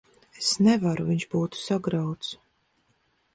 Es 0.43 0.45
nevaru. 0.67 1.05
Viņš 1.09 1.27
būtu 1.35 1.61
sagrauts. 1.65 2.33